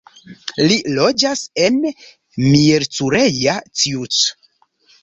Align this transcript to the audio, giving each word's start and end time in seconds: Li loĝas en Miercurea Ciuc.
Li 0.69 0.77
loĝas 0.99 1.43
en 1.67 1.77
Miercurea 1.93 3.61
Ciuc. 3.83 4.23